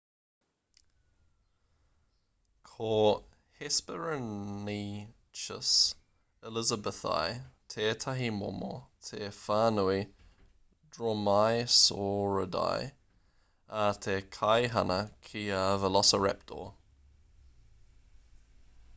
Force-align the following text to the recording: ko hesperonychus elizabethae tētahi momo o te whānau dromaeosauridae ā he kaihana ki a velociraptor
ko 2.69 2.87
hesperonychus 3.59 5.73
elizabethae 6.51 7.27
tētahi 7.75 8.31
momo 8.39 8.71
o 8.79 8.81
te 9.09 9.19
whānau 9.41 9.99
dromaeosauridae 10.97 12.83
ā 13.85 13.87
he 14.07 14.17
kaihana 14.41 14.99
ki 15.29 15.45
a 15.61 15.63
velociraptor 15.85 16.67